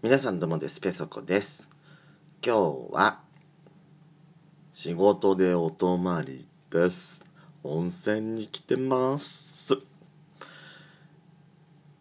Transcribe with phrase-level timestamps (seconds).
[0.00, 0.80] 皆さんどうもです。
[0.80, 1.68] ペソコです。
[2.40, 3.18] 今日は
[4.72, 7.26] 仕事でお泊まりです。
[7.64, 9.76] 温泉に来てます。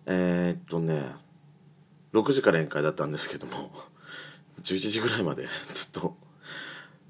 [0.05, 1.05] えー、っとね
[2.13, 3.71] 6時から宴会だったんですけども
[4.61, 6.15] 11時ぐらいまでずっと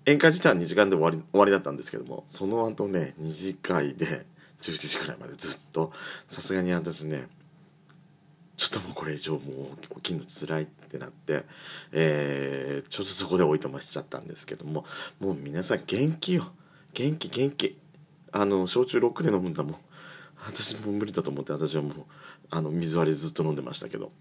[0.06, 4.26] 宴会自体は2時間で終わり終わりだったんですけどもその後ね2次会で
[4.62, 5.92] 11時ぐらいまでずっと
[6.30, 7.28] さすがに私ね
[8.58, 11.44] ちょっともうこれ以上もう起きるの辛いってなって、
[11.92, 14.84] えー、ちょっとそこでおいとましちゃったんですけども
[15.20, 16.52] もう皆さん元気よ。
[16.94, 17.78] 元気元気。
[18.31, 19.76] あの焼酎ロックで飲むんだもん。
[20.48, 21.94] 私も無理だと思って私はもう
[22.50, 24.12] あの水割りずっと飲んでましたけど。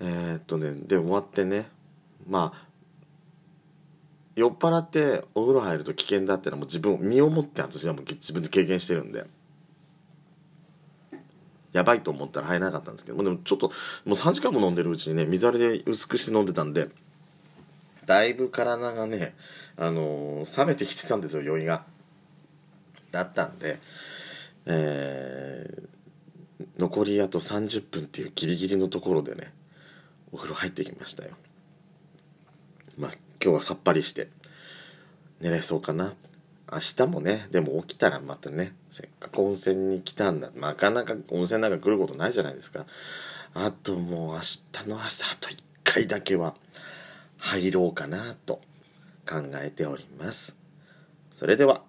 [0.00, 1.68] えー、っとねで終わってね。
[2.28, 2.66] まあ
[4.34, 9.26] 酔っ払ってお風呂入ると危険だってのはもう自分身をもって私はもう自分で経験してるんで。
[11.72, 13.74] やばいと思ったら入らなかったんですけどでもちょっとも
[14.08, 16.88] う3時間も飲んでるうちにね水割りで薄くして飲んでたんで
[18.06, 19.34] だいぶ体がね、
[19.76, 21.84] あのー、冷めてきてたんですよ酔いが。
[23.10, 23.78] だったんで、
[24.66, 29.52] えー、残りあと30分っていうギリギリのところでね
[30.32, 31.30] お風呂入ってきましたよ。
[32.98, 34.28] まあ今日はさっぱりして
[35.40, 36.14] 寝れそうかな
[36.72, 42.86] 明日もねでも起きたらまたねせっかく温泉に来たんだなかなか温泉なんか来ることないじゃないですか。
[43.54, 46.54] あともう明日の朝あと1回だけは
[47.36, 48.62] 入ろうかなと
[49.28, 50.56] 考えております。
[51.30, 51.82] それでは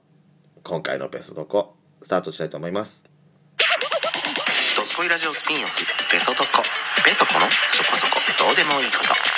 [0.64, 3.06] 今回のベストドコスタートしたいと思います。
[4.76, 5.80] ドスコイラジオスピンオフ
[6.12, 6.62] ベソドコ
[7.06, 7.40] ベソコの
[7.72, 8.14] そこそこ。
[8.46, 9.33] どうでもいいこと。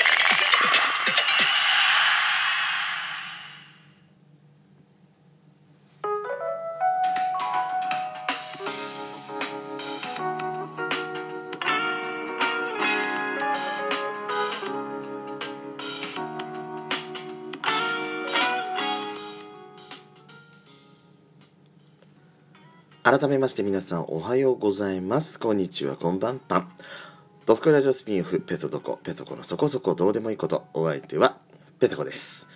[23.05, 25.39] 改めまして皆さんおはようございます。
[25.39, 26.71] こんにちは、こんばんぱん。
[27.45, 31.38] ドスコイラジオスピンオフ、ペトドコ、ペトコのそこそこどうでもいいこと、お相手は、
[31.79, 32.47] ペトコです。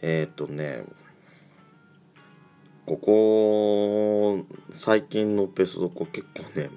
[0.00, 0.84] えっ、ー、とね、
[2.86, 6.70] ここ、最近のペソドコ結構ね、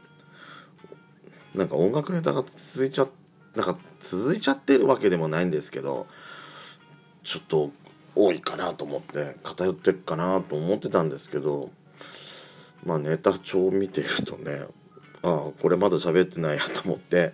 [1.53, 3.07] なんか音楽ネタが続いちゃ、
[3.53, 6.07] なんか続いちゃってるわけでもないんですけど、
[7.23, 7.69] ちょっと
[8.15, 11.69] 多いかなと思って、偏ってっかなと思ってたんですけど、
[12.87, 14.65] まあネタ帳見てるとね
[15.21, 17.33] ああこれまだ喋ってないやと思って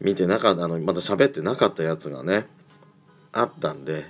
[0.00, 2.46] 見てなかったあのまだ喋ってなかったやつがね
[3.32, 4.04] あったんで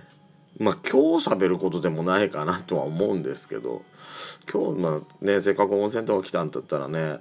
[0.59, 3.83] まあ今日喋ることでもないかなとは思うんですけど
[4.53, 7.19] 今日まあねせっかく温泉とか来たんだったらね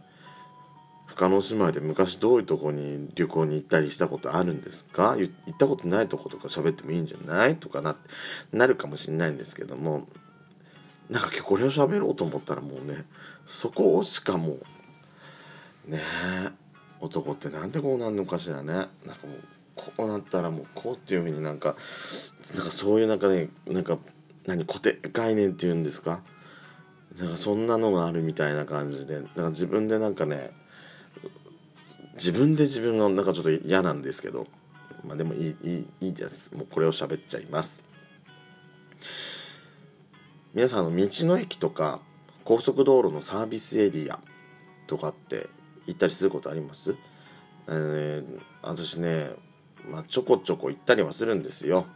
[1.06, 5.16] 深野姉妹で昔どういうとこに旅行に行ったりしたことあるんですか？
[5.18, 7.56] 行ったことないとことか喋ってもいいんじゃない？
[7.58, 7.96] とかな
[8.52, 10.08] なるかもしれないんですけども
[11.10, 13.06] なんか今日これを喋ろうと思ったらもうね
[13.46, 14.58] そこしかも
[15.88, 16.52] うねえ
[17.02, 18.74] 男ってなんでこうなんのかしらね。
[18.74, 19.44] なんかもう
[19.76, 21.76] こうなったらもうこうっていうふうになんか
[22.56, 23.98] なんかそういう中でなんか
[24.46, 26.22] 何固定概念っていうんですか？
[27.20, 30.52] なんかそんなのがあるみたいな感じでなんか自分でなんかね
[32.14, 34.48] 自分で自分がなんかちょっと嫌なんですけど。
[35.06, 36.56] まあでもいいいいいいです。
[36.56, 37.84] もうこれを喋っちゃいます。
[40.54, 42.00] 皆さんの道の駅とか
[42.44, 44.20] 高速道路のサービスエリア
[44.86, 45.48] とかって
[45.88, 46.96] 行ったりすることあります、
[47.68, 49.32] えー、私ね、
[49.90, 51.88] まあ、ちょこちょこ行ったりはするんですよ。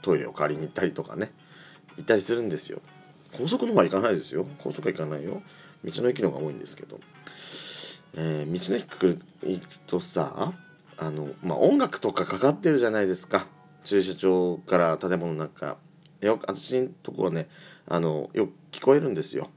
[0.00, 1.32] トイレを借りに行ったりとかね。
[1.96, 2.80] 行ったりするんですよ。
[3.36, 4.46] 高速の方は行かないですよ。
[4.58, 5.42] 高速は行かないよ。
[5.84, 7.00] 道の駅の方が多いんですけど、
[8.14, 10.52] えー、道の駅行くとさ
[10.98, 13.48] あの、まあ、音楽とかかかってるじゃないですか。
[13.82, 15.85] 駐車場から建物の中から。
[16.26, 17.48] よ私のとこはね
[17.88, 19.50] あのよく聞こえるんですよ。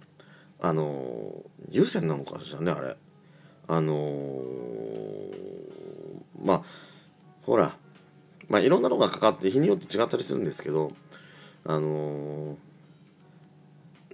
[0.62, 2.96] あの有線なのかしらねあれ。
[3.68, 4.42] あの
[6.44, 6.62] まあ
[7.44, 7.76] ほら
[8.48, 10.92] まあいろんなのがかかって日によって違ったりするんですけど
[11.66, 12.58] あの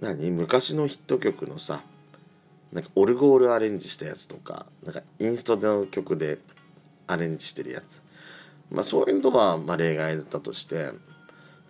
[0.00, 0.30] 何？
[0.30, 1.80] 昔のヒット曲のさ
[2.72, 6.38] なんかオルゴールアレンジしたやつとかなんかインストの曲で
[7.06, 8.02] アレンジしてるやつ。
[8.70, 10.90] まあそういうのはまあ例外だったとして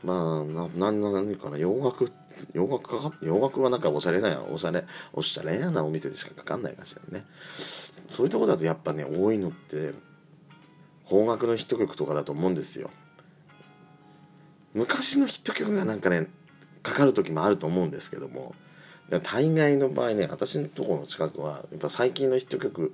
[0.05, 2.13] まあな何何かな洋楽
[2.53, 7.25] 洋楽かか洋楽はなんかおしゃれなおしゃれおしゃれなお店でしかかかんないかしらね。
[8.11, 9.93] そういうとこだとやっぱね多いのって
[11.09, 12.91] 邦楽のヒット曲とかだと思うんですよ。
[14.75, 16.27] 昔のヒット曲がなんかね
[16.83, 18.55] かかる時もあると思うんですけども
[19.23, 22.93] 大概の場合ね私のところの近くはやっぱ最近のヒット曲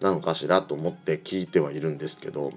[0.00, 2.52] なのかしらと思って聞いてはいるんですけど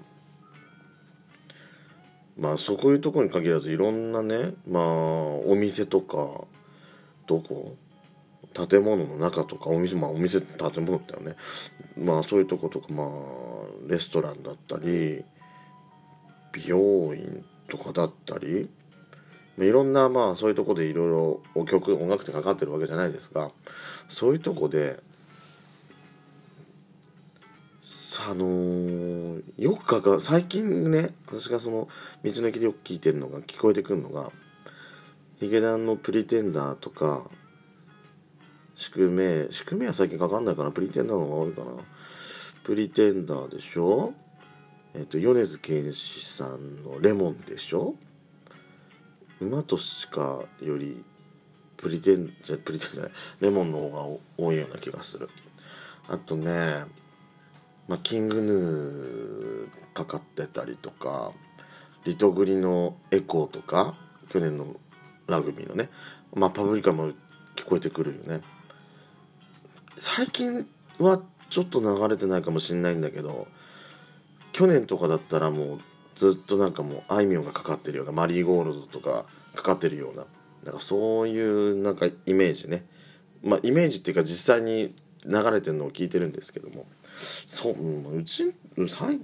[2.38, 6.44] まあそういうとこに限らずいろんなねまあお店とか
[7.26, 7.76] どこ
[8.54, 11.34] 建物の中とかお店まあお店建物だよね。
[11.96, 13.08] まあそういうとことかまあ
[13.88, 15.24] レストランだったり
[16.52, 18.68] 美容院とかだったり
[19.58, 23.50] いろんなまあそういうとこでいろいろお曲音楽ってかかってるわけじゃないですが
[24.08, 25.00] そういうとこで
[28.30, 29.17] あのー、
[29.56, 31.88] よくかか最近ね私がその
[32.24, 34.30] 道の駅でよく聞いてるのが聞こえてくるのが
[35.40, 37.30] ヒゲダンの「プリテンダー」とか
[38.74, 41.70] 「宿命」宿命は最近かかんないかなプリテンダーの方が多いかな。
[42.64, 44.12] プリテンダーでしょ？
[44.94, 47.94] えっ、と米津玄師さんの「レモン」でしょ？
[49.40, 49.78] 馬と
[50.10, 51.02] 鹿より
[51.76, 55.28] プリテンじゃプリテンじゃないレモンの方が多いような気がする。
[56.08, 56.84] あとね
[57.86, 58.56] まあ、キングヌー
[59.98, 61.32] かかってたりとか
[62.04, 63.96] リトグリのエコーとか
[64.28, 64.76] 去年の
[65.26, 65.90] ラグビーのね
[66.34, 67.10] まあパブリカも
[67.56, 68.42] 聞こえてくるよね。
[69.96, 70.66] 最近
[71.00, 73.48] はちょっと流れてないかもしれないんだけど
[74.52, 75.80] 去年とかだったらもう
[76.14, 79.24] ずっとなんかもうあいみょんがかかってるようなマリーゴールドとか
[79.56, 80.24] かかってるような
[80.64, 82.86] なんかそういうなんかイメージね。
[83.42, 86.86] まあイメージっていうか実際に流れてるのを聞いてるんですけども。
[87.46, 88.52] そううち
[88.88, 89.18] 最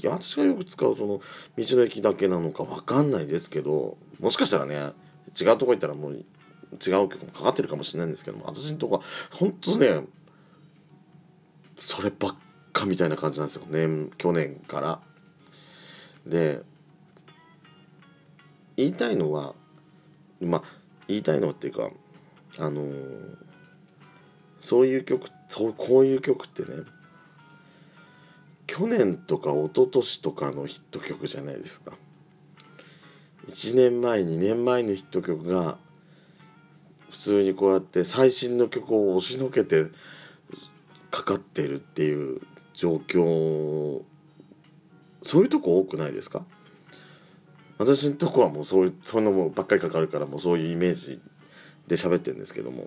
[0.00, 1.20] や私がよく使うその
[1.56, 4.92] 道の駅だけなのか分かんないですけどもしかしたらね
[5.40, 9.02] 違うとこ行ったらもう違う曲もかかってるかもしれないんですけども私のとこは
[9.32, 10.00] 本当ね
[11.78, 12.36] そればっ
[12.72, 15.00] かみたいな感じなんですよね去年から。
[16.26, 16.62] で
[18.76, 19.54] 言いたいのは
[20.40, 20.62] まあ
[21.06, 21.90] 言いたいのっていうか
[22.58, 23.36] あのー、
[24.60, 26.82] そういう曲そうこういう曲ってね
[28.78, 31.94] 去年とか一昨年とかのヒット曲じゃないですか。
[33.48, 35.78] 1年前2年前のヒット曲が
[37.10, 39.86] 普通にこうやって最新の曲を押しのけて
[41.10, 42.40] かかってるっていう
[42.72, 44.02] 状況
[45.22, 46.44] そういうとこ多くないですか？
[47.78, 51.20] 私のとこはもうそういうそんなもんばっかりかかるからもうそういうイメージ
[51.88, 52.86] で喋ってるんですけども。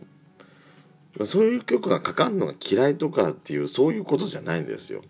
[1.25, 5.01] そういう曲がかかるのが嫌いとかっていうそういうことじゃないんですよ。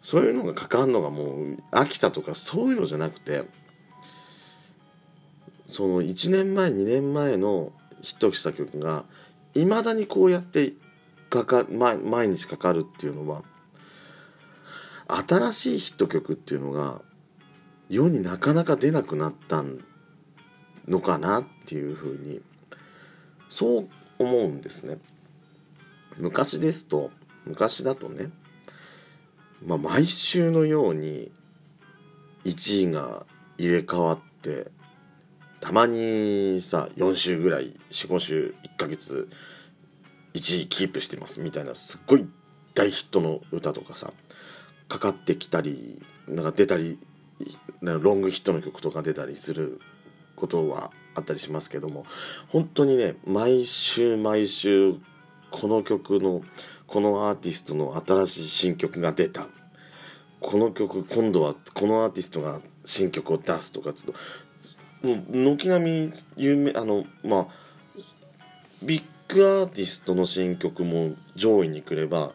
[0.00, 3.44] そういうのがかかんのがもう飽きたとかそういうのじゃなくて
[5.66, 9.04] その1年前2年前のヒットした曲が
[9.54, 10.72] いまだにこうやって
[11.30, 13.42] かか毎毎日かかるっていうのは
[15.08, 17.00] 新しいヒット曲っていうのが
[17.88, 19.64] 世になかなか出なくなった
[20.86, 22.40] のかなっていうふうに
[23.50, 24.98] そう思うんですね。
[26.18, 27.10] 昔ですと
[27.46, 28.30] 昔だとね
[29.64, 31.30] まあ、毎週のように
[32.44, 33.26] 1位が
[33.58, 34.70] 入れ替わって
[35.60, 39.28] たまにさ4週ぐらい45週1ヶ月
[40.34, 42.26] 1位キープしてますみたいなすっごい
[42.74, 44.12] 大ヒットの歌とかさ
[44.88, 46.98] かかってきたりなんか出たり
[47.82, 49.80] ロングヒットの曲とか出たりする
[50.36, 52.06] ことはあったりしますけども
[52.48, 54.94] 本当にね毎週毎週
[55.50, 56.42] この曲の
[56.88, 59.46] このアーティストの新しい新曲が出た。
[60.40, 64.14] この曲今度はこのアーティストが新曲を出すとかちょっ
[65.02, 67.46] ともう軒並み有名あのまあ
[68.82, 69.02] ビッ
[69.34, 72.32] グアーティストの新曲も上位に来れば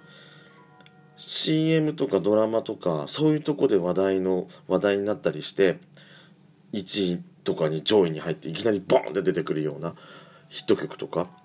[1.17, 5.79] CM とかドラマとかそういうとこで話題の話題になったりして
[6.73, 9.95] 1位とかに上位に入っていきなりボンって出てくるような
[10.49, 11.42] ヒット曲とか。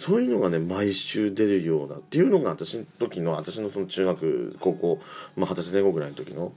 [0.00, 4.98] そういうのがね毎週出るようなっていうのが私の時の私のその中学高校、
[5.36, 6.52] まあ、二十歳前後ぐらいの時の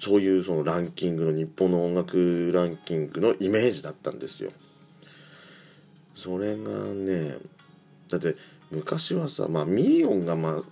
[0.00, 4.50] そういうそのランキングの日本の音楽ランキングのイメージだったんですよ。
[6.16, 7.36] それがね
[8.10, 8.34] だって
[8.72, 10.62] 昔はさまあミリオンがまあ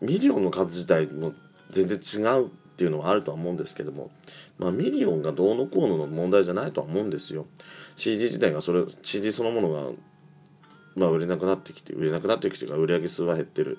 [0.00, 1.34] ミリオンの数自体も
[1.70, 4.10] 全然違うっていうのはあるとは思うんですけども、
[4.58, 7.44] まあ、ミリオンがどうのこうのの問題じゃないとは思うんですよ。
[7.94, 9.90] CD 自体がそれ CD そのものが
[10.96, 13.78] まあ売れなくなってきて売れなくなってきてから売り上げ数は減ってる。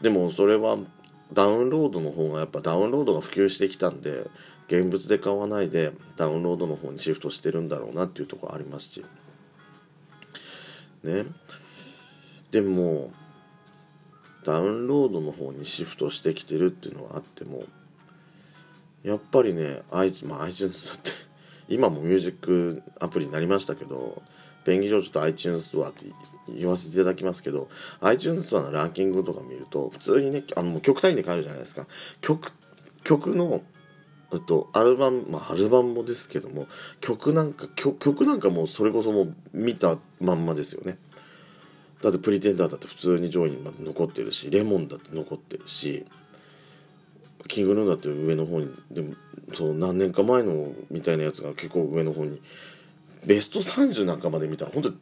[0.00, 0.78] でもそれは
[1.32, 4.26] ダウンロードの方がやっぱダウンロードが普及してきたんで
[4.68, 9.04] 現物で買わないでダウンロードの方にシフトしてるんだろうなっていうとこありますし。
[11.02, 11.24] ね。
[12.50, 13.12] でも
[14.44, 17.64] ダウンロードの方にシフトしてきてるっていうのはあっても
[19.02, 21.10] やっぱりね iTunes、まあ、iTunes だって
[21.68, 24.22] 今もミュージックアプリになりましたけど
[24.68, 26.06] 便宜上ちょっと iTunes ストアって
[26.48, 27.68] 言わせていただきますけど
[28.00, 31.86] iTunes ストアのランキングとか見ると普通にねあのもう曲単位で変えるじゃないですか。
[32.20, 32.52] 曲
[33.04, 33.62] 曲の
[34.30, 36.66] えっと、アルバムまあアルバムもですけども
[37.00, 40.98] 曲なんか曲なんかもうそれこそもう見たまんまですよね。
[42.02, 46.04] だってプリテンダーだって普通に上位に残ってるしレモンだって残ってるし
[47.48, 49.14] キングヌーだって上の方にでも
[49.54, 52.40] そう何年か前のみたいなやつが結構上の方に
[53.26, 54.92] ベスト30なんかまで見たら本当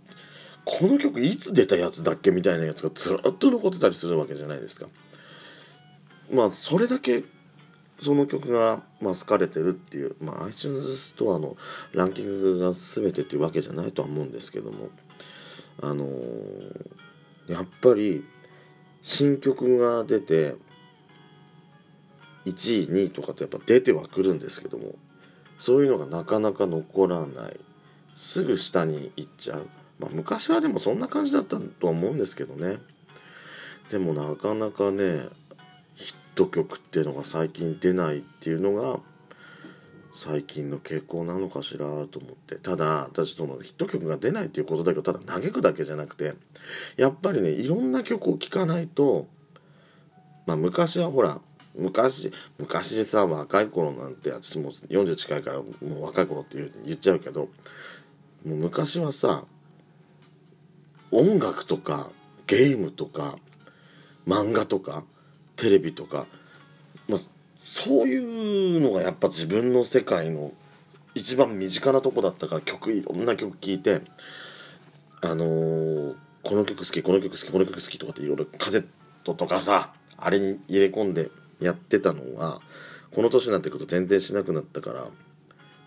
[0.64, 4.86] この曲いつ出たやつだっけみたいなやつがずっと残ってたりするわけじゃないですか。
[6.32, 7.22] まあそれだけ
[8.00, 11.56] その曲が、まあ、好かれてるっていう、まあ、iTunes ストアの
[11.92, 14.90] ランキングが全てっていうわけじゃないとは思うんですけども
[15.80, 16.96] あのー
[17.48, 18.24] やっぱり
[19.02, 20.56] 新曲が出て
[22.44, 24.94] 1位2位とかってやっぱ出てはくるんですけども
[25.58, 27.56] そういうのがなかなか残らない
[28.16, 29.68] すぐ下に行っちゃう、
[29.98, 32.78] まあ、昔はでもそんな感じだったとは思うんですけどね。
[33.90, 35.28] でもなかなかね
[35.94, 38.98] ヒット曲っていうのが最近出ないっていうのが
[40.12, 42.56] 最近の傾向なのかしらと思って。
[42.56, 46.34] ただ私そのヒット曲が出ないっていうことだけどただ嘆くだけじゃなくて
[46.96, 49.28] やっぱりねいろんな曲を聴かないと
[50.46, 51.38] まあ昔はほら
[51.74, 57.50] 昔昔さ若い頃なんて私もう40近いからもう若い頃って言っちゃうけど
[58.46, 59.44] もう昔はさ
[61.10, 62.10] 音楽とか
[62.46, 63.38] ゲームとか
[64.26, 65.04] 漫画とか
[65.56, 66.26] テレビとか、
[67.08, 67.18] まあ、
[67.64, 70.52] そういうのがやっぱ自分の世界の
[71.14, 74.02] 一番身近なとこだったから曲いろんな曲聴いて
[75.22, 76.14] あのー
[76.46, 78.86] この曲好きこの曲好きこの曲好きとかっていろいろカセッ
[79.24, 82.60] トとかさあれに入れ込んでやってたのは
[83.12, 85.06] この年になってくると全然しなくなったから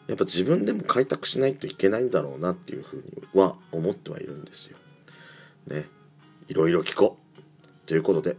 [0.09, 4.77] やっぱ自分でも開拓しないといけないんだろうなっていうふうには思ってはいるんですよ。
[5.67, 5.85] ね
[6.47, 8.35] いろいろ聞こうということで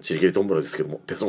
[0.00, 1.28] ちりきりとんぼろですけどもペソコ